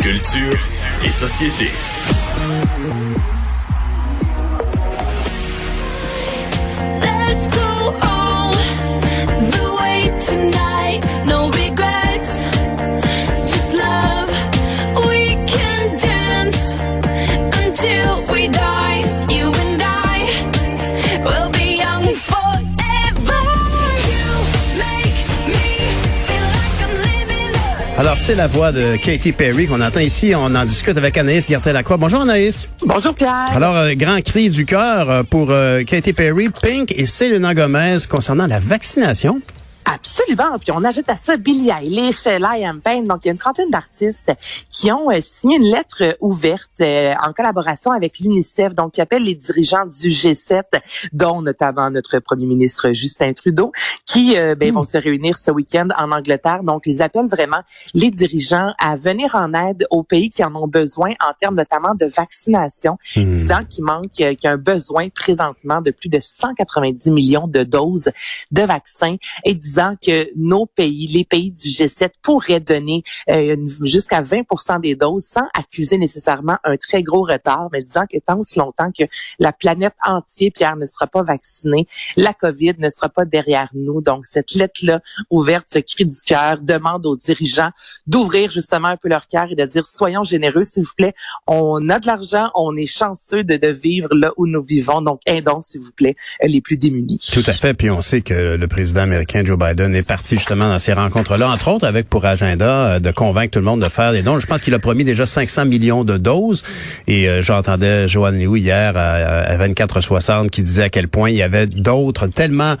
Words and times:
Culture 0.00 0.56
et 1.04 1.10
société. 1.10 1.70
Alors, 28.00 28.16
c'est 28.16 28.34
la 28.34 28.46
voix 28.46 28.72
de 28.72 28.96
Katy 28.96 29.32
Perry 29.32 29.66
qu'on 29.66 29.82
entend 29.82 30.00
ici. 30.00 30.32
On 30.34 30.54
en 30.54 30.64
discute 30.64 30.96
avec 30.96 31.18
Anaïs 31.18 31.46
Gertin-Lacroix. 31.50 31.98
Bonjour 31.98 32.22
Anaïs. 32.22 32.66
Bonjour 32.80 33.14
Pierre. 33.14 33.44
Alors, 33.54 33.76
euh, 33.76 33.92
grand 33.92 34.22
cri 34.22 34.48
du 34.48 34.64
cœur 34.64 35.10
euh, 35.10 35.22
pour 35.22 35.50
euh, 35.50 35.84
Katy 35.84 36.14
Perry, 36.14 36.48
Pink 36.48 36.94
et 36.96 37.04
Selena 37.04 37.52
Gomez 37.52 37.98
concernant 38.08 38.46
la 38.46 38.58
vaccination. 38.58 39.42
Absolument. 39.92 40.56
Puis 40.60 40.70
on 40.70 40.84
ajoute 40.84 41.08
à 41.08 41.16
ça 41.16 41.36
Billie 41.36 41.70
Eilish, 41.70 42.24
Liam 42.26 42.80
Payne. 42.80 43.08
Donc, 43.08 43.24
il 43.24 43.26
y 43.26 43.30
a 43.30 43.32
une 43.32 43.38
trentaine 43.38 43.70
d'artistes 43.70 44.30
qui 44.70 44.92
ont 44.92 45.10
euh, 45.10 45.18
signé 45.20 45.56
une 45.56 45.64
lettre 45.64 46.02
euh, 46.02 46.12
ouverte 46.20 46.70
euh, 46.80 47.12
en 47.20 47.32
collaboration 47.32 47.90
avec 47.90 48.20
l'UNICEF, 48.20 48.72
donc 48.72 48.92
qui 48.92 49.00
appelle 49.00 49.24
les 49.24 49.34
dirigeants 49.34 49.86
du 49.86 50.10
G7, 50.10 50.62
dont 51.12 51.42
notamment 51.42 51.90
notre 51.90 52.20
premier 52.20 52.46
ministre 52.46 52.92
Justin 52.92 53.32
Trudeau, 53.32 53.72
qui 54.10 54.36
euh, 54.36 54.54
ben, 54.56 54.72
vont 54.72 54.84
se 54.84 54.98
réunir 54.98 55.36
ce 55.36 55.50
week-end 55.50 55.88
en 55.96 56.10
Angleterre. 56.10 56.64
Donc, 56.64 56.82
ils 56.86 57.00
appellent 57.00 57.28
vraiment 57.28 57.62
les 57.94 58.10
dirigeants 58.10 58.72
à 58.78 58.96
venir 58.96 59.36
en 59.36 59.54
aide 59.54 59.86
aux 59.90 60.02
pays 60.02 60.30
qui 60.30 60.44
en 60.44 60.54
ont 60.56 60.66
besoin 60.66 61.10
en 61.20 61.32
termes 61.38 61.54
notamment 61.54 61.94
de 61.94 62.06
vaccination, 62.06 62.98
disant 63.14 63.64
qu'il 63.68 63.84
manque, 63.84 64.20
euh, 64.20 64.34
qu'il 64.34 64.44
y 64.44 64.46
a 64.46 64.52
un 64.52 64.56
besoin 64.56 65.08
présentement 65.10 65.80
de 65.80 65.90
plus 65.90 66.08
de 66.08 66.18
190 66.18 67.10
millions 67.10 67.46
de 67.46 67.62
doses 67.62 68.10
de 68.50 68.62
vaccins 68.62 69.16
et 69.44 69.54
disant 69.54 69.79
que 70.00 70.30
nos 70.36 70.66
pays, 70.66 71.06
les 71.06 71.24
pays 71.24 71.50
du 71.50 71.68
G7, 71.68 72.10
pourraient 72.22 72.60
donner 72.60 73.02
euh, 73.28 73.56
jusqu'à 73.82 74.22
20 74.22 74.80
des 74.80 74.94
doses 74.94 75.24
sans 75.24 75.46
accuser 75.54 75.98
nécessairement 75.98 76.56
un 76.64 76.76
très 76.76 77.02
gros 77.02 77.24
retard, 77.24 77.68
mais 77.72 77.82
disant 77.82 78.04
que 78.10 78.18
tant 78.18 78.38
aussi 78.38 78.58
longtemps 78.58 78.90
que 78.96 79.04
la 79.38 79.52
planète 79.52 79.94
entière, 80.04 80.50
Pierre, 80.54 80.76
ne 80.76 80.86
sera 80.86 81.06
pas 81.06 81.22
vaccinée, 81.22 81.86
la 82.16 82.32
COVID 82.32 82.74
ne 82.78 82.90
sera 82.90 83.08
pas 83.08 83.24
derrière 83.24 83.68
nous. 83.74 84.00
Donc, 84.00 84.26
cette 84.26 84.54
lettre-là 84.54 85.00
ouverte, 85.30 85.66
ce 85.72 85.78
cri 85.80 86.04
du 86.04 86.16
cœur, 86.24 86.58
demande 86.58 87.06
aux 87.06 87.16
dirigeants 87.16 87.70
d'ouvrir 88.06 88.50
justement 88.50 88.88
un 88.88 88.96
peu 88.96 89.08
leur 89.08 89.28
cœur 89.28 89.48
et 89.50 89.54
de 89.54 89.64
dire, 89.64 89.86
soyons 89.86 90.24
généreux, 90.24 90.62
s'il 90.62 90.84
vous 90.84 90.94
plaît. 90.96 91.14
On 91.46 91.88
a 91.88 91.98
de 91.98 92.06
l'argent, 92.06 92.50
on 92.54 92.76
est 92.76 92.86
chanceux 92.86 93.44
de, 93.44 93.56
de 93.56 93.68
vivre 93.68 94.08
là 94.14 94.32
où 94.36 94.46
nous 94.46 94.62
vivons. 94.62 95.02
Donc, 95.02 95.20
aidons, 95.26 95.60
s'il 95.60 95.80
vous 95.80 95.92
plaît, 95.92 96.16
les 96.42 96.60
plus 96.60 96.76
démunis. 96.76 97.20
Tout 97.32 97.42
à 97.46 97.52
fait. 97.52 97.74
Puis 97.74 97.90
on 97.90 98.00
sait 98.00 98.20
que 98.20 98.56
le 98.56 98.68
président 98.68 99.02
américain 99.02 99.44
Joe 99.44 99.58
Biden 99.60 99.94
est 99.94 100.06
parti 100.06 100.36
justement 100.36 100.68
dans 100.68 100.78
ces 100.78 100.92
rencontres-là, 100.92 101.50
entre 101.50 101.68
autres 101.68 101.86
avec 101.86 102.08
pour 102.08 102.24
agenda 102.24 102.94
euh, 102.94 102.98
de 102.98 103.10
convaincre 103.10 103.52
tout 103.52 103.58
le 103.58 103.64
monde 103.64 103.80
de 103.80 103.88
faire 103.88 104.12
des 104.12 104.22
dons. 104.22 104.40
Je 104.40 104.46
pense 104.46 104.60
qu'il 104.60 104.74
a 104.74 104.78
promis 104.78 105.04
déjà 105.04 105.26
500 105.26 105.66
millions 105.66 106.04
de 106.04 106.16
doses. 106.16 106.62
Et 107.06 107.28
euh, 107.28 107.42
j'entendais 107.42 108.08
Joanne 108.08 108.38
Liu 108.38 108.58
hier 108.58 108.96
à, 108.96 109.12
à 109.12 109.68
24-60 109.68 110.48
qui 110.48 110.62
disait 110.62 110.84
à 110.84 110.88
quel 110.88 111.08
point 111.08 111.30
il 111.30 111.36
y 111.36 111.42
avait 111.42 111.66
d'autres 111.66 112.26
tellement 112.26 112.76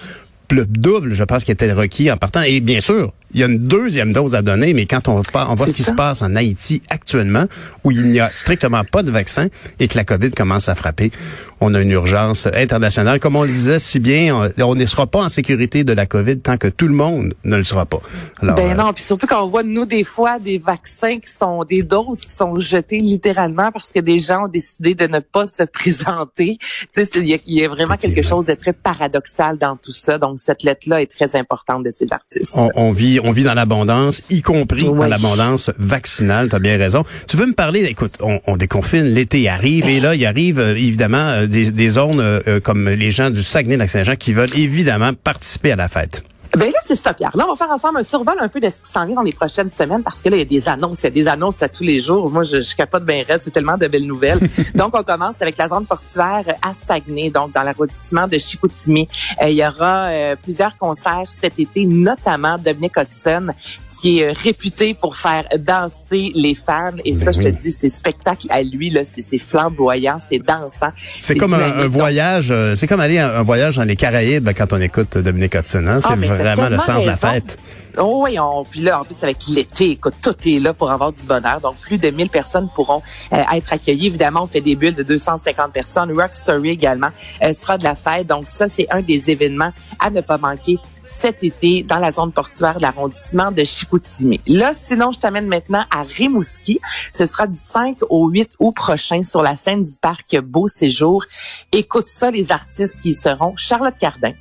le 0.52 0.66
double, 0.66 1.14
je 1.14 1.24
pense, 1.24 1.44
qui 1.44 1.52
était 1.52 1.72
requis 1.72 2.10
en 2.10 2.16
partant. 2.16 2.42
Et 2.42 2.60
bien 2.60 2.80
sûr, 2.80 3.12
il 3.32 3.40
y 3.40 3.42
a 3.42 3.46
une 3.46 3.58
deuxième 3.58 4.12
dose 4.12 4.34
à 4.34 4.42
donner, 4.42 4.74
mais 4.74 4.86
quand 4.86 5.08
on, 5.08 5.22
on 5.34 5.54
voit 5.54 5.66
ce 5.66 5.72
qui 5.72 5.82
ça. 5.82 5.92
se 5.92 5.96
passe 5.96 6.22
en 6.22 6.34
Haïti 6.34 6.82
actuellement, 6.90 7.46
où 7.84 7.90
il 7.90 8.04
n'y 8.06 8.20
a 8.20 8.30
strictement 8.30 8.82
pas 8.84 9.02
de 9.02 9.10
vaccin 9.10 9.48
et 9.78 9.88
que 9.88 9.96
la 9.96 10.04
COVID 10.04 10.30
commence 10.32 10.68
à 10.68 10.74
frapper, 10.74 11.10
on 11.60 11.74
a 11.74 11.80
une 11.80 11.90
urgence 11.90 12.46
internationale. 12.54 13.20
Comme 13.20 13.36
on 13.36 13.42
le 13.42 13.48
disait 13.50 13.78
si 13.78 14.00
bien, 14.00 14.50
on- 14.58 14.74
ne 14.74 14.86
sera 14.86 15.06
pas 15.06 15.20
en 15.24 15.28
sécurité 15.28 15.84
de 15.84 15.92
la 15.92 16.06
COVID 16.06 16.38
tant 16.40 16.56
que 16.56 16.68
tout 16.68 16.86
le 16.88 16.94
monde 16.94 17.34
ne 17.44 17.56
le 17.56 17.64
sera 17.64 17.84
pas. 17.86 18.00
Alors, 18.40 18.54
Ben 18.54 18.70
euh, 18.72 18.74
non, 18.74 18.92
puis 18.92 19.02
surtout 19.02 19.26
quand 19.26 19.42
on 19.44 19.48
voit 19.48 19.62
nous 19.62 19.84
des 19.84 20.04
fois 20.04 20.38
des 20.38 20.58
vaccins 20.58 21.18
qui 21.18 21.30
sont 21.30 21.64
des 21.64 21.82
doses 21.82 22.20
qui 22.26 22.34
sont 22.34 22.58
jetées 22.60 22.98
littéralement 22.98 23.70
parce 23.72 23.90
que 23.92 24.00
des 24.00 24.18
gens 24.20 24.44
ont 24.44 24.48
décidé 24.48 24.94
de 24.94 25.06
ne 25.06 25.18
pas 25.18 25.46
se 25.46 25.64
présenter. 25.64 26.58
Tu 26.94 27.04
sais, 27.04 27.08
il 27.16 27.28
y, 27.28 27.34
a- 27.34 27.38
il 27.46 27.54
y 27.58 27.64
a 27.64 27.68
vraiment 27.68 27.96
quelque 27.96 28.22
chose 28.22 28.46
de 28.46 28.54
très 28.54 28.72
paradoxal 28.72 29.58
dans 29.58 29.76
tout 29.76 29.92
ça. 29.92 30.18
Donc 30.18 30.38
cette 30.40 30.62
lettre-là 30.62 31.02
est 31.02 31.10
très 31.10 31.36
importante 31.36 31.84
de 31.84 31.90
ces 31.90 32.06
artistes. 32.10 32.52
on, 32.56 32.70
on 32.74 32.92
vit, 32.92 33.20
on 33.22 33.32
vit 33.32 33.44
dans 33.44 33.54
l'abondance, 33.54 34.22
y 34.30 34.40
compris 34.42 34.84
dans 34.84 34.94
l'abondance 35.06 35.70
vaccinale. 35.78 36.48
Tu 36.48 36.56
as 36.56 36.58
bien 36.58 36.78
raison. 36.78 37.04
Tu 37.28 37.36
veux 37.36 37.46
me 37.46 37.54
parler? 37.54 37.84
Écoute, 37.84 38.12
on, 38.20 38.40
on 38.46 38.56
déconfine, 38.56 39.02
l'été 39.04 39.48
arrive 39.48 39.88
et 39.88 40.00
là, 40.00 40.14
il 40.14 40.24
arrive 40.24 40.58
euh, 40.58 40.70
évidemment 40.76 41.18
euh, 41.18 41.46
des, 41.50 41.70
des 41.70 41.88
zones 41.88 42.20
euh, 42.20 42.40
euh, 42.48 42.60
comme 42.60 42.88
les 42.88 43.10
gens 43.10 43.30
du 43.30 43.42
Saguenay-Lac-Saint-Jean 43.42 44.16
qui 44.16 44.32
veulent 44.32 44.56
évidemment 44.56 45.12
participer 45.12 45.72
à 45.72 45.76
la 45.76 45.88
fête. 45.88 46.24
Ben 46.56 46.66
là, 46.66 46.78
c'est 46.84 46.96
ça, 46.96 47.14
Pierre. 47.14 47.30
Là, 47.36 47.44
on 47.48 47.52
va 47.52 47.56
faire 47.56 47.70
ensemble 47.74 47.98
un 47.98 48.02
survol 48.02 48.34
un 48.40 48.48
peu 48.48 48.60
de 48.60 48.68
ce 48.68 48.82
qui 48.82 48.90
s'en 48.90 49.06
vient 49.06 49.14
dans 49.16 49.22
les 49.22 49.32
prochaines 49.32 49.70
semaines 49.70 50.02
parce 50.02 50.20
que 50.20 50.28
là, 50.28 50.36
il 50.36 50.40
y 50.40 50.42
a 50.42 50.44
des 50.44 50.68
annonces. 50.68 50.98
Il 51.00 51.04
y 51.04 51.06
a 51.06 51.10
des 51.10 51.28
annonces 51.28 51.62
à 51.62 51.68
tous 51.68 51.84
les 51.84 52.00
jours. 52.00 52.30
Moi, 52.30 52.42
je, 52.44 52.60
je 52.60 52.74
capote 52.74 53.04
bien 53.04 53.22
raide. 53.26 53.40
C'est 53.44 53.52
tellement 53.52 53.76
de 53.76 53.86
belles 53.86 54.06
nouvelles. 54.06 54.40
donc, 54.74 54.96
on 54.98 55.02
commence 55.02 55.36
avec 55.40 55.56
la 55.58 55.68
zone 55.68 55.86
portuaire 55.86 56.44
à 56.62 56.74
Saguenay, 56.74 57.30
donc 57.30 57.52
dans 57.52 57.62
l'arrondissement 57.62 58.26
de 58.26 58.38
Chicoutimi. 58.38 59.06
Euh, 59.42 59.48
il 59.48 59.56
y 59.56 59.64
aura 59.66 60.06
euh, 60.06 60.36
plusieurs 60.42 60.76
concerts 60.76 61.24
cet 61.40 61.58
été, 61.58 61.84
notamment 61.86 62.56
Dominic 62.58 62.94
Hudson, 62.96 63.48
qui 64.00 64.20
est 64.20 64.30
euh, 64.30 64.32
réputé 64.44 64.94
pour 64.94 65.16
faire 65.16 65.44
danser 65.58 66.32
les 66.34 66.54
fans. 66.54 66.92
Et 67.04 67.14
ça, 67.14 67.32
je 67.32 67.40
te 67.40 67.48
dis, 67.48 67.70
ses 67.72 67.88
spectacles 67.88 68.46
à 68.50 68.62
lui, 68.62 68.90
là, 68.90 69.02
c'est 69.04 69.22
c'est 69.22 69.38
flamboyant, 69.38 70.18
c'est 70.28 70.38
dansant. 70.38 70.90
C'est 70.96 71.36
comme 71.36 71.54
un, 71.54 71.60
un 71.60 71.86
voyage, 71.88 72.48
euh, 72.50 72.74
c'est 72.74 72.86
comme 72.86 73.00
aller 73.00 73.18
un, 73.18 73.28
un 73.36 73.42
voyage 73.42 73.76
dans 73.76 73.84
les 73.84 73.96
Caraïbes 73.96 74.42
ben, 74.44 74.54
quand 74.54 74.72
on 74.72 74.80
écoute 74.80 75.16
Dominique 75.18 75.54
Hudson. 75.54 75.84
hein. 75.86 76.00
C'est 76.00 76.08
Ah, 76.10 76.16
mais 76.16 76.26
t'as 76.28 76.39
vraiment 76.42 76.68
le 76.68 76.78
sens 76.78 77.02
de 77.02 77.08
la 77.08 77.16
fête. 77.16 77.58
Oh 77.98 78.22
oui, 78.24 78.38
on, 78.38 78.64
puis 78.64 78.80
là, 78.80 79.00
en 79.00 79.04
plus, 79.04 79.22
avec 79.22 79.38
l'été, 79.48 79.90
écoute, 79.90 80.14
tout 80.22 80.36
est 80.46 80.60
là 80.60 80.72
pour 80.72 80.90
avoir 80.90 81.12
du 81.12 81.22
bonheur. 81.26 81.60
Donc, 81.60 81.76
plus 81.76 81.98
de 81.98 82.08
1000 82.10 82.28
personnes 82.28 82.68
pourront 82.74 83.02
euh, 83.32 83.42
être 83.52 83.72
accueillies. 83.72 84.06
Évidemment, 84.06 84.44
on 84.44 84.46
fait 84.46 84.60
des 84.60 84.76
bulles 84.76 84.94
de 84.94 85.02
250 85.02 85.72
personnes. 85.72 86.12
Rock 86.12 86.34
Story 86.34 86.70
également 86.70 87.10
euh, 87.42 87.52
sera 87.52 87.78
de 87.78 87.84
la 87.84 87.96
fête. 87.96 88.26
Donc, 88.28 88.48
ça, 88.48 88.68
c'est 88.68 88.86
un 88.90 89.02
des 89.02 89.30
événements 89.30 89.72
à 89.98 90.10
ne 90.10 90.20
pas 90.20 90.38
manquer 90.38 90.78
cet 91.04 91.42
été 91.42 91.82
dans 91.82 91.98
la 91.98 92.12
zone 92.12 92.30
portuaire 92.30 92.76
de 92.76 92.82
l'arrondissement 92.82 93.50
de 93.50 93.64
Chicoutimi. 93.64 94.40
Là, 94.46 94.70
sinon, 94.72 95.10
je 95.10 95.18
t'amène 95.18 95.48
maintenant 95.48 95.84
à 95.90 96.02
Rimouski. 96.02 96.80
Ce 97.12 97.26
sera 97.26 97.48
du 97.48 97.58
5 97.58 97.98
au 98.08 98.28
8 98.28 98.52
août 98.60 98.72
prochain 98.72 99.22
sur 99.22 99.42
la 99.42 99.56
scène 99.56 99.82
du 99.82 99.98
parc 100.00 100.38
Beau 100.40 100.68
Séjour. 100.68 101.24
Écoute 101.72 102.06
ça, 102.06 102.30
les 102.30 102.52
artistes 102.52 103.00
qui 103.00 103.10
y 103.10 103.14
seront. 103.14 103.54
Charlotte 103.56 103.96
Cardin, 103.98 104.32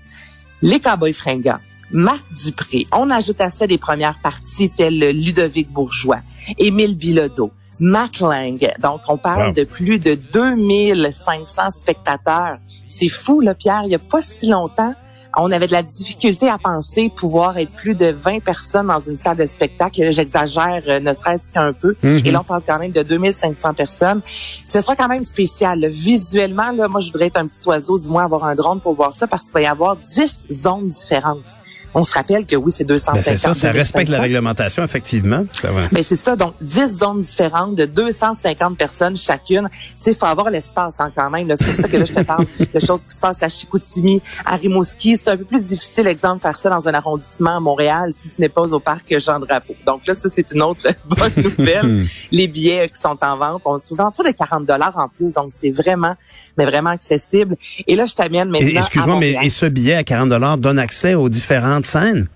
les 0.61 0.79
Cowboys 0.79 1.13
fringants, 1.13 1.59
Marc 1.91 2.23
Dupré. 2.31 2.85
On 2.91 3.09
ajoute 3.09 3.41
à 3.41 3.49
ça 3.49 3.67
des 3.67 3.77
premières 3.77 4.19
parties 4.19 4.69
telles 4.69 5.11
Ludovic 5.11 5.69
Bourgeois, 5.71 6.21
Émile 6.57 6.95
Bilodeau, 6.95 7.51
Matt 7.79 8.19
Lang. 8.19 8.59
Donc, 8.81 9.01
on 9.07 9.17
parle 9.17 9.47
Wow. 9.47 9.53
de 9.53 9.63
plus 9.63 9.99
de 9.99 10.15
2500 10.33 11.71
spectateurs. 11.71 12.57
C'est 12.87 13.09
fou, 13.09 13.41
là, 13.41 13.53
Pierre. 13.55 13.81
Il 13.85 13.91
y 13.91 13.95
a 13.95 13.99
pas 13.99 14.21
si 14.21 14.47
longtemps, 14.49 14.93
on 15.37 15.51
avait 15.51 15.67
de 15.67 15.71
la 15.71 15.83
difficulté 15.83 16.49
à 16.49 16.57
penser 16.57 17.11
pouvoir 17.15 17.57
être 17.57 17.71
plus 17.71 17.93
de 17.95 18.07
20 18.07 18.39
personnes 18.43 18.87
dans 18.87 18.99
une 18.99 19.17
salle 19.17 19.37
de 19.37 19.45
spectacle. 19.45 20.11
J'exagère, 20.11 20.81
euh, 20.87 20.99
ne 20.99 21.13
serait-ce 21.13 21.49
qu'un 21.51 21.71
peu. 21.71 21.95
Mhm. 22.03 22.21
Et 22.25 22.31
là, 22.31 22.41
on 22.41 22.43
parle 22.43 22.63
quand 22.65 22.79
même 22.79 22.91
de 22.91 23.03
2500 23.03 23.73
personnes. 23.75 24.21
Ce 24.67 24.81
sera 24.81 24.95
quand 24.95 25.07
même 25.07 25.23
spécial. 25.23 25.85
Visuellement, 25.87 26.71
là, 26.71 26.87
moi, 26.87 26.99
je 27.01 27.11
voudrais 27.11 27.27
être 27.27 27.37
un 27.37 27.45
petit 27.47 27.67
oiseau, 27.67 27.99
du 27.99 28.09
moins 28.09 28.25
avoir 28.25 28.43
un 28.45 28.55
drone 28.55 28.79
pour 28.81 28.93
voir 28.95 29.13
ça, 29.13 29.27
parce 29.27 29.43
qu'il 29.43 29.53
va 29.53 29.61
y 29.61 29.67
avoir 29.67 29.95
10 29.97 30.47
zones 30.51 30.89
différentes. 30.89 31.55
On 31.95 32.03
se 32.03 32.13
rappelle 32.13 32.45
que 32.45 32.55
oui, 32.55 32.71
c'est 32.71 32.83
250. 32.83 33.15
Ben, 33.15 33.21
c'est 33.23 33.37
ça, 33.37 33.53
ça 33.55 33.71
respecte 33.71 34.09
la 34.09 34.17
2500. 34.17 34.21
réglementation, 34.21 34.83
effectivement. 34.83 35.43
Va. 35.63 35.87
Ben 35.91 36.03
c'est 36.03 36.15
ça, 36.15 36.35
donc 36.35 36.53
10 36.61 36.97
zones 36.99 37.21
différentes 37.23 37.68
de 37.75 37.85
250 37.85 38.77
personnes 38.77 39.17
chacune. 39.17 39.67
Tu 39.71 39.95
sais, 39.99 40.11
il 40.11 40.17
faut 40.17 40.25
avoir 40.25 40.49
l'espace 40.49 40.99
hein, 40.99 41.11
quand 41.15 41.29
même. 41.29 41.47
C'est 41.55 41.65
pour 41.65 41.75
ça 41.75 41.87
que 41.87 41.97
là, 41.97 42.05
je 42.05 42.13
te 42.13 42.21
parle 42.21 42.45
de 42.73 42.79
choses 42.79 43.05
qui 43.05 43.15
se 43.15 43.19
passent 43.19 43.43
à 43.43 43.49
Chicoutimi, 43.49 44.21
à 44.45 44.55
Rimouski. 44.55 45.17
C'est 45.17 45.29
un 45.29 45.37
peu 45.37 45.45
plus 45.45 45.61
difficile, 45.61 46.07
exemple, 46.07 46.41
faire 46.41 46.57
ça 46.57 46.69
dans 46.69 46.87
un 46.87 46.93
arrondissement 46.93 47.57
à 47.57 47.59
Montréal 47.59 48.11
si 48.13 48.29
ce 48.29 48.39
n'est 48.39 48.49
pas 48.49 48.61
au 48.61 48.79
parc 48.79 49.17
Jean-Drapeau. 49.19 49.75
Donc 49.85 50.05
là, 50.07 50.13
ça, 50.13 50.29
c'est 50.31 50.51
une 50.51 50.61
autre 50.61 50.83
bonne 51.05 51.33
nouvelle. 51.37 52.05
Les 52.31 52.47
billets 52.47 52.85
euh, 52.85 52.87
qui 52.87 52.99
sont 52.99 53.17
en 53.21 53.37
vente, 53.37 53.61
on 53.65 53.79
se 53.79 53.93
autour 53.93 54.23
de 54.23 54.31
40 54.31 54.65
dollars 54.65 54.97
en 54.97 55.09
plus. 55.09 55.33
Donc, 55.33 55.51
c'est 55.55 55.71
vraiment, 55.71 56.15
mais 56.57 56.65
vraiment 56.65 56.91
accessible. 56.91 57.55
Et 57.87 57.95
là, 57.95 58.05
je 58.05 58.13
t'amène 58.13 58.49
maintenant 58.49 58.79
Excuse-moi, 58.79 59.17
mais 59.19 59.35
et 59.41 59.49
ce 59.49 59.65
billet 59.65 59.95
à 59.95 60.03
40 60.03 60.29
donne 60.59 60.79
accès 60.79 61.15
aux 61.15 61.29
différentes 61.29 61.85
scènes? 61.85 62.27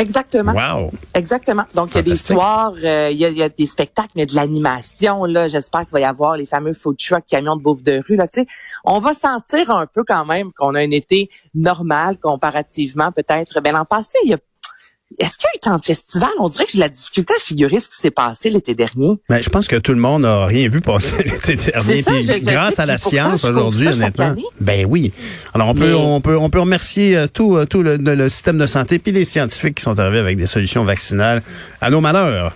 Exactement. 0.00 0.52
Wow! 0.52 0.90
Exactement. 1.14 1.64
Donc, 1.74 1.90
il 1.92 1.96
y 1.96 1.98
a 1.98 2.02
des 2.02 2.16
soirs, 2.16 2.72
euh, 2.82 3.08
il, 3.10 3.18
y 3.18 3.24
a, 3.24 3.28
il 3.28 3.36
y 3.36 3.42
a 3.42 3.48
des 3.48 3.66
spectacles, 3.66 4.12
mais 4.16 4.26
de 4.26 4.34
l'animation. 4.34 5.24
Là, 5.24 5.48
j'espère 5.48 5.80
qu'il 5.80 5.92
va 5.92 6.00
y 6.00 6.04
avoir 6.04 6.36
les 6.36 6.46
fameux 6.46 6.72
food 6.72 6.96
trucks, 6.96 7.24
camions 7.28 7.56
de 7.56 7.62
bouffe 7.62 7.82
de 7.82 8.02
rue. 8.06 8.16
Là, 8.16 8.26
tu 8.26 8.40
sais, 8.40 8.46
on 8.84 8.98
va 8.98 9.14
sentir 9.14 9.70
un 9.70 9.86
peu 9.86 10.02
quand 10.06 10.24
même 10.24 10.52
qu'on 10.52 10.74
a 10.74 10.80
un 10.80 10.90
été 10.90 11.28
normal 11.54 12.16
comparativement, 12.18 13.12
peut-être. 13.12 13.60
Ben 13.60 13.72
l'an 13.72 13.84
passé, 13.84 14.18
il 14.24 14.30
y 14.30 14.34
a 14.34 14.38
est-ce 15.18 15.36
qu'il 15.38 15.44
y 15.46 15.48
a 15.48 15.56
eu 15.56 15.58
tant 15.60 15.76
de 15.78 15.84
festivals? 15.84 16.30
On 16.38 16.48
dirait 16.48 16.64
que 16.64 16.70
j'ai 16.72 16.78
de 16.78 16.82
la 16.84 16.88
difficulté 16.88 17.34
à 17.36 17.40
figurer 17.40 17.80
ce 17.80 17.88
qui 17.88 17.96
s'est 17.96 18.10
passé 18.10 18.48
l'été 18.50 18.74
dernier. 18.74 19.16
Ben, 19.28 19.42
je 19.42 19.48
pense 19.48 19.66
que 19.68 19.76
tout 19.76 19.92
le 19.92 19.98
monde 19.98 20.22
n'a 20.22 20.46
rien 20.46 20.68
vu 20.68 20.80
passer 20.80 21.16
l'été 21.24 21.56
dernier. 21.56 22.02
ça, 22.02 22.10
Puis 22.12 22.22
je- 22.24 22.32
je 22.38 22.44
grâce 22.44 22.78
à 22.78 22.86
la 22.86 22.96
science 22.98 23.44
aujourd'hui, 23.44 23.88
honnêtement. 23.88 24.34
Ben 24.60 24.86
oui. 24.88 25.12
Alors 25.54 25.68
on 25.68 25.74
peut 25.74 25.94
on 25.94 26.20
peut 26.20 26.36
on 26.38 26.48
peut 26.50 26.60
remercier 26.60 27.16
euh, 27.16 27.26
tout 27.26 27.56
euh, 27.56 27.66
tout 27.66 27.82
le, 27.82 27.96
le 27.96 28.28
système 28.28 28.56
de 28.58 28.66
santé 28.66 28.98
puis 28.98 29.12
les 29.12 29.24
scientifiques 29.24 29.74
qui 29.76 29.82
sont 29.82 29.98
arrivés 29.98 30.18
avec 30.20 30.36
des 30.38 30.46
solutions 30.46 30.84
vaccinales 30.84 31.42
à 31.80 31.90
nos 31.90 32.00
malheurs. 32.00 32.54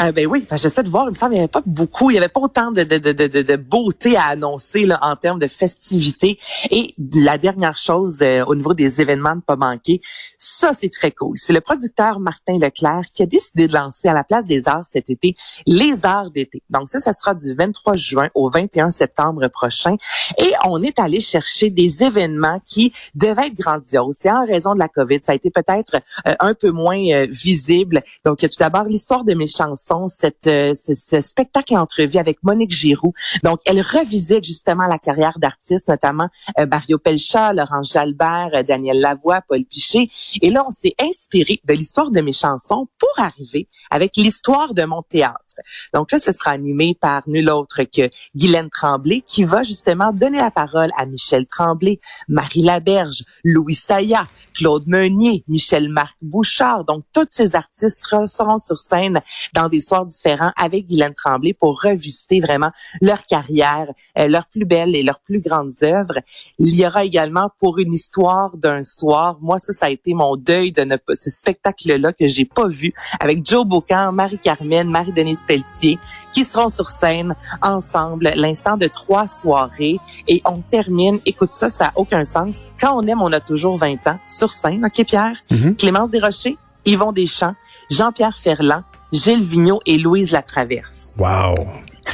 Ah 0.00 0.12
ben 0.12 0.28
oui, 0.28 0.46
j'essaie 0.54 0.84
de 0.84 0.88
voir, 0.88 1.06
il 1.06 1.10
me 1.10 1.14
semble 1.14 1.32
qu'il 1.32 1.40
n'y 1.40 1.42
avait 1.42 1.48
pas 1.48 1.62
beaucoup, 1.66 2.10
il 2.10 2.12
n'y 2.12 2.18
avait 2.18 2.28
pas 2.28 2.38
autant 2.38 2.70
de, 2.70 2.84
de, 2.84 2.98
de, 2.98 3.10
de, 3.10 3.42
de- 3.42 3.56
beauté 3.56 4.16
à 4.16 4.26
annoncer 4.26 4.86
là, 4.86 5.00
en 5.02 5.16
termes 5.16 5.40
de 5.40 5.48
festivités. 5.48 6.38
Et 6.70 6.94
la 7.16 7.36
dernière 7.36 7.76
chose 7.76 8.18
euh, 8.22 8.44
au 8.44 8.54
niveau 8.54 8.74
des 8.74 9.00
événements 9.00 9.34
de 9.34 9.40
pas 9.40 9.56
manquer, 9.56 10.00
ça 10.38 10.72
c'est 10.72 10.88
très 10.88 11.10
cool. 11.10 11.36
C'est 11.36 11.52
le 11.52 11.60
producteur 11.60 12.20
Martin 12.20 12.60
Leclerc 12.60 13.06
qui 13.12 13.24
a 13.24 13.26
décidé 13.26 13.66
de 13.66 13.72
lancer 13.72 14.06
à 14.06 14.14
la 14.14 14.22
place 14.22 14.46
des 14.46 14.68
arts 14.68 14.86
cet 14.86 15.10
été 15.10 15.34
les 15.66 16.06
arts 16.06 16.30
d'été. 16.30 16.62
Donc 16.70 16.88
ça, 16.88 17.00
ça 17.00 17.12
sera 17.12 17.34
du 17.34 17.52
23 17.54 17.94
juin 17.96 18.28
au 18.36 18.50
21 18.50 18.90
septembre 18.90 19.48
prochain. 19.48 19.96
Et 20.38 20.52
on 20.64 20.80
est 20.80 21.00
allé 21.00 21.18
chercher 21.18 21.70
des 21.70 22.04
événements 22.04 22.60
qui 22.66 22.92
devaient 23.16 23.48
être 23.48 23.58
grandioses. 23.58 24.24
Et 24.24 24.30
en 24.30 24.44
raison 24.44 24.74
de 24.74 24.78
la 24.78 24.88
COVID, 24.88 25.20
ça 25.24 25.32
a 25.32 25.34
été 25.34 25.50
peut-être 25.50 25.96
euh, 26.28 26.34
un 26.38 26.54
peu 26.54 26.70
moins 26.70 26.98
euh, 27.10 27.26
visible. 27.30 28.04
Donc, 28.24 28.42
il 28.42 28.44
y 28.44 28.46
a 28.46 28.48
tout 28.48 28.60
d'abord 28.60 28.84
l'histoire 28.84 29.24
de 29.24 29.34
mes 29.34 29.48
chansons, 29.48 29.87
euh, 29.92 30.74
ce, 30.74 31.22
spectacle 31.22 31.76
entrevue 31.76 32.18
avec 32.18 32.42
Monique 32.42 32.70
Giroux. 32.70 33.12
Donc, 33.42 33.60
elle 33.64 33.80
revisite 33.80 34.44
justement 34.44 34.86
la 34.86 34.98
carrière 34.98 35.38
d'artistes, 35.38 35.88
notamment 35.88 36.28
euh, 36.58 36.66
Mario 36.66 36.98
Pelcha, 36.98 37.52
Laurent 37.52 37.82
Jalbert, 37.82 38.50
euh, 38.54 38.62
Daniel 38.62 39.00
Lavoie, 39.00 39.40
Paul 39.46 39.64
Piché. 39.64 40.10
Et 40.42 40.50
là, 40.50 40.64
on 40.66 40.70
s'est 40.70 40.94
inspiré 40.98 41.60
de 41.64 41.74
l'histoire 41.74 42.10
de 42.10 42.20
mes 42.20 42.32
chansons 42.32 42.88
pour 42.98 43.24
arriver 43.24 43.68
avec 43.90 44.16
l'histoire 44.16 44.74
de 44.74 44.84
mon 44.84 45.02
théâtre. 45.02 45.47
Donc 45.94 46.12
là, 46.12 46.18
ce 46.18 46.32
sera 46.32 46.50
animé 46.50 46.96
par 47.00 47.22
nul 47.28 47.50
autre 47.50 47.82
que 47.84 48.08
Guylaine 48.34 48.70
Tremblay, 48.70 49.20
qui 49.20 49.44
va 49.44 49.62
justement 49.62 50.12
donner 50.12 50.38
la 50.38 50.50
parole 50.50 50.90
à 50.96 51.06
Michel 51.06 51.46
Tremblay, 51.46 52.00
Marie 52.28 52.62
Laberge, 52.62 53.22
Louis 53.44 53.74
Saya, 53.74 54.24
Claude 54.54 54.86
Meunier, 54.86 55.44
Michel-Marc 55.48 56.16
Bouchard. 56.22 56.84
Donc, 56.84 57.04
tous 57.12 57.26
ces 57.30 57.54
artistes 57.54 58.04
seront 58.04 58.58
sur 58.58 58.80
scène 58.80 59.20
dans 59.54 59.68
des 59.68 59.80
soirs 59.80 60.06
différents 60.06 60.52
avec 60.56 60.86
Guylaine 60.86 61.14
Tremblay 61.14 61.54
pour 61.54 61.80
revisiter 61.82 62.40
vraiment 62.40 62.70
leur 63.00 63.26
carrière, 63.26 63.86
euh, 64.18 64.28
leurs 64.28 64.46
plus 64.46 64.64
belles 64.64 64.94
et 64.94 65.02
leurs 65.02 65.20
plus 65.20 65.40
grandes 65.40 65.72
œuvres. 65.82 66.18
Il 66.58 66.74
y 66.74 66.86
aura 66.86 67.04
également 67.04 67.50
pour 67.58 67.78
une 67.78 67.94
histoire 67.94 68.56
d'un 68.56 68.82
soir. 68.82 69.38
Moi, 69.40 69.58
ça, 69.58 69.72
ça 69.72 69.86
a 69.86 69.90
été 69.90 70.14
mon 70.14 70.36
deuil 70.36 70.72
de 70.72 70.82
ne 70.82 70.96
ce 71.14 71.30
spectacle-là 71.30 72.12
que 72.12 72.26
j'ai 72.26 72.44
pas 72.44 72.68
vu 72.68 72.92
avec 73.20 73.44
Joe 73.46 73.64
Bocan, 73.64 74.12
Marie-Carmen, 74.12 74.88
Marie-Denise 74.90 75.44
Pelletier, 75.48 75.98
qui 76.32 76.44
seront 76.44 76.68
sur 76.68 76.90
scène 76.90 77.34
ensemble 77.62 78.30
l'instant 78.36 78.76
de 78.76 78.86
trois 78.86 79.26
soirées. 79.26 79.98
Et 80.28 80.42
on 80.44 80.60
termine, 80.60 81.18
écoute 81.26 81.50
ça, 81.50 81.70
ça 81.70 81.86
a 81.86 81.92
aucun 81.96 82.24
sens. 82.24 82.58
Quand 82.80 82.96
on 82.96 83.02
aime, 83.08 83.22
on 83.22 83.32
a 83.32 83.40
toujours 83.40 83.78
20 83.78 84.06
ans 84.06 84.18
sur 84.28 84.52
scène. 84.52 84.84
OK, 84.84 85.04
Pierre? 85.06 85.36
Mhm. 85.50 85.74
Clémence 85.74 86.10
Desrochers, 86.10 86.58
Yvon 86.84 87.12
Deschamps, 87.12 87.54
Jean-Pierre 87.90 88.38
Ferland, 88.38 88.82
Gilles 89.12 89.42
Vigneault 89.42 89.80
et 89.86 89.98
Louise 89.98 90.32
Latraverse. 90.32 91.16
Wow. 91.18 91.54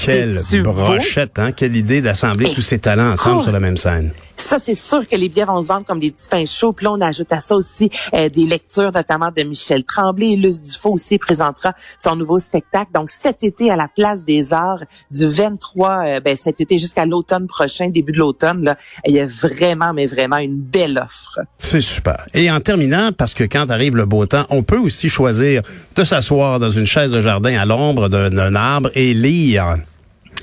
Quelle 0.05 0.39
brochette, 0.63 1.39
hein? 1.39 1.53
Quelle 1.53 1.77
idée 1.77 2.01
d'assembler 2.01 2.53
tous 2.53 2.63
ces 2.63 2.79
talents 2.79 3.13
ensemble 3.13 3.43
sur 3.43 3.53
la 3.53 3.61
même 3.61 3.77
scène. 3.77 4.13
Ça, 4.37 4.59
c'est 4.59 4.75
sûr 4.75 5.07
que 5.07 5.17
les 5.17 5.29
billets 5.29 5.45
vont 5.45 5.63
se 5.63 5.69
vendre 5.69 5.87
comme 5.87 6.01
des 6.01 6.11
petits 6.11 6.29
pains 6.29 6.47
chauds. 6.47 6.73
Puis 6.73 6.85
là, 6.85 6.93
on 6.93 7.01
ajoute 7.01 7.33
à 7.33 7.41
ça 7.41 7.55
aussi 7.55 7.91
euh, 8.15 8.29
des 8.29 8.47
lectures, 8.47 8.93
notamment 8.93 9.31
de 9.35 9.43
Michel 9.43 9.85
Tremblay. 9.85 10.37
Luce 10.37 10.63
Dufault 10.63 10.93
aussi 10.93 11.19
présentera 11.19 11.75
son 11.99 12.17
nouveau 12.17 12.39
spectacle. 12.39 12.91
Donc, 12.93 13.11
cet 13.11 13.43
été, 13.43 13.71
à 13.71 13.77
la 13.77 13.89
Place 13.89 14.25
des 14.25 14.53
Arts, 14.53 14.85
du 15.11 15.27
23, 15.27 15.89
euh, 15.89 16.21
ben, 16.21 16.37
cet 16.37 16.61
été 16.61 16.79
jusqu'à 16.79 17.07
l'automne 17.07 17.47
prochain, 17.47 17.89
début 17.89 18.13
de 18.13 18.19
l'automne, 18.19 18.65
là, 18.65 18.77
il 19.07 19.15
y 19.15 19.21
a 19.21 19.27
vraiment, 19.27 19.93
mais 19.93 20.07
vraiment 20.07 20.39
une 20.39 20.61
belle 20.61 20.99
offre. 20.99 21.41
C'est 21.59 21.81
super. 21.81 22.27
Et 22.35 22.51
en 22.51 22.61
terminant, 22.61 23.11
parce 23.17 23.35
que 23.35 23.45
quand 23.45 23.71
arrive 23.71 23.97
le 23.97 24.07
beau 24.07 24.27
temps, 24.27 24.45
on 24.51 24.63
peut 24.63 24.79
aussi 24.79 25.09
choisir 25.09 25.63
de 25.97 26.05
s'asseoir 26.05 26.59
dans 26.59 26.71
une 26.71 26.87
chaise 26.87 27.13
de 27.13 27.21
jardin 27.21 27.59
à 27.59 27.65
l'ombre 27.65 28.09
d'un 28.09 28.55
arbre 28.55 28.91
et 28.95 29.15
lire. 29.15 29.77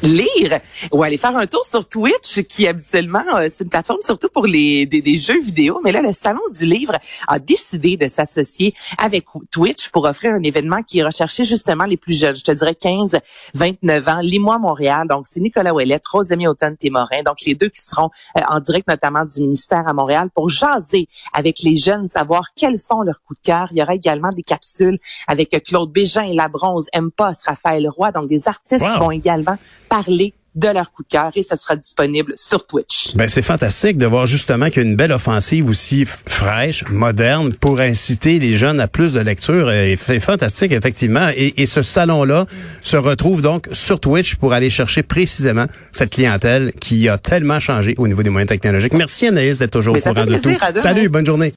Lire 0.03 0.59
ou 0.92 1.03
aller 1.03 1.18
faire 1.18 1.36
un 1.38 1.48
tour 1.48 1.65
sur 1.65 1.88
Twitch 1.88 2.42
qui 2.44 2.68
habituellement 2.68 3.24
euh, 3.36 3.48
c'est 3.50 3.63
une 3.63 3.69
plateforme 3.69 4.01
surtout 4.01 4.30
pour 4.30 4.45
les 4.48 4.86
des, 4.86 5.01
des 5.01 5.15
jeux 5.15 5.39
vidéo. 5.42 5.80
Mais 5.83 5.92
là 5.92 6.01
le 6.01 6.13
salon 6.13 6.42
du 6.57 6.65
livre 6.65 6.95
a 7.27 7.39
décidé 7.39 7.98
de 7.98 8.07
s'associer 8.07 8.74
avec 8.98 9.25
Twitch 9.51 9.89
pour 9.89 10.06
offrir 10.06 10.33
un 10.33 10.44
événement 10.44 10.81
qui 10.83 11.03
recherchait 11.03 11.45
justement 11.45 11.86
les 11.86 11.98
plus 11.98 12.18
jeunes. 12.18 12.36
Je 12.36 12.44
te 12.44 12.51
dirais 12.51 12.75
15 12.75 13.19
29 13.53 14.07
ans 14.07 14.19
Lis-moi 14.21 14.57
Montréal. 14.57 15.07
Donc 15.07 15.25
c'est 15.27 15.39
Nicolas 15.39 15.74
Ouellette 15.74 16.06
Rosemie 16.07 16.48
Automne 16.48 16.77
Témorin 16.77 17.24
donc 17.25 17.38
les 17.45 17.56
deux 17.56 17.69
qui 17.69 17.81
seront 17.81 18.09
euh, 18.38 18.42
en 18.50 18.59
direct 18.59 18.88
notamment 18.88 19.25
du 19.25 19.42
ministère 19.42 19.88
à 19.88 19.94
Montréal 19.94 20.30
pour 20.33 20.50
jaser 20.50 21.07
avec 21.33 21.59
les 21.63 21.77
jeunes 21.77 22.07
savoir 22.07 22.48
quels 22.56 22.77
sont 22.80 23.01
leurs 23.01 23.21
coups 23.21 23.39
de 23.42 23.45
cœur. 23.45 23.68
Il 23.71 23.77
y 23.77 23.83
aura 23.83 23.94
également 23.95 24.30
des 24.30 24.44
capsules 24.44 25.00
avec 25.27 25.50
Claude 25.65 25.92
Bégin 25.92 26.33
La 26.33 26.48
Bronze 26.48 26.88
Post 27.15 27.45
Raphaël 27.45 27.88
Roy. 27.89 28.12
Donc 28.12 28.27
des 28.30 28.48
artistes 28.48 28.81
Wow. 28.81 28.92
qui 28.94 29.00
vont 29.00 29.12
également 29.12 29.57
parler 29.91 30.33
de 30.55 30.67
leur 30.67 30.91
coup 30.91 31.03
de 31.03 31.07
cœur 31.07 31.31
et 31.35 31.43
ce 31.43 31.55
sera 31.55 31.75
disponible 31.75 32.33
sur 32.35 32.65
Twitch. 32.65 33.15
Ben, 33.15 33.27
c'est 33.27 33.41
fantastique 33.41 33.97
de 33.97 34.05
voir 34.05 34.25
justement 34.25 34.67
qu'il 34.67 34.83
y 34.83 34.85
a 34.85 34.89
une 34.89 34.97
belle 34.97 35.13
offensive 35.13 35.69
aussi 35.69 36.03
fraîche, 36.05 36.83
moderne, 36.89 37.53
pour 37.53 37.79
inciter 37.79 38.38
les 38.38 38.57
jeunes 38.57 38.81
à 38.81 38.88
plus 38.88 39.13
de 39.13 39.21
lecture. 39.21 39.71
Et 39.71 39.95
c'est 39.97 40.19
fantastique, 40.19 40.73
effectivement. 40.73 41.29
Et, 41.38 41.61
et 41.61 41.65
ce 41.65 41.81
salon-là 41.81 42.47
se 42.81 42.97
retrouve 42.97 43.41
donc 43.41 43.69
sur 43.71 43.99
Twitch 43.99 44.35
pour 44.35 44.51
aller 44.51 44.69
chercher 44.69 45.03
précisément 45.03 45.67
cette 45.93 46.11
clientèle 46.11 46.73
qui 46.81 47.07
a 47.07 47.17
tellement 47.17 47.61
changé 47.61 47.95
au 47.97 48.07
niveau 48.09 48.23
des 48.23 48.29
moyens 48.29 48.49
technologiques. 48.49 48.93
Merci 48.93 49.27
Anaïs 49.27 49.59
d'être 49.59 49.71
toujours 49.71 49.93
Mais 49.93 50.01
au 50.01 50.03
ça 50.03 50.13
courant 50.13 50.25
de 50.25 50.38
tout. 50.38 50.51
Salut, 50.75 51.07
bonne 51.07 51.25
journée. 51.25 51.49